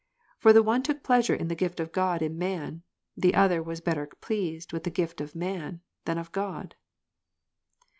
For 0.39 0.51
the 0.51 0.63
one 0.63 0.81
took 0.81 1.03
pleasure 1.03 1.35
in 1.35 1.47
the 1.47 1.53
gift 1.53 1.79
of 1.79 1.91
God 1.91 2.23
in 2.23 2.35
man; 2.35 2.81
the 3.15 3.35
other 3.35 3.61
was 3.61 3.81
better 3.81 4.07
pleased 4.19 4.73
with 4.73 4.83
the 4.83 4.89
gift 4.89 5.21
of 5.21 5.35
man, 5.35 5.81
than 6.05 6.17
of 6.17 6.31
God. 6.31 6.73